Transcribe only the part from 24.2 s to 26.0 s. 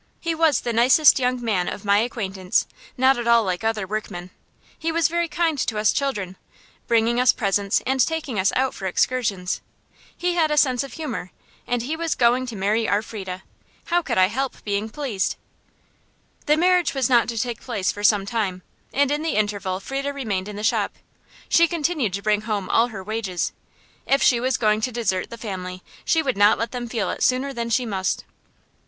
she was going to desert the family,